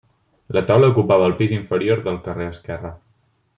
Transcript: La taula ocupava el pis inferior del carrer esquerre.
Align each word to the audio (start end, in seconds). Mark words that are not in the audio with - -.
La 0.55 0.63
taula 0.71 0.89
ocupava 0.93 1.27
el 1.31 1.37
pis 1.43 1.55
inferior 1.59 2.03
del 2.09 2.19
carrer 2.29 2.51
esquerre. 2.57 2.95